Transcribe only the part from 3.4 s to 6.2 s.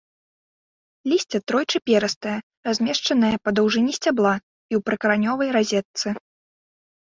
па даўжыні сцябла і ў прыкаранёвай разетцы.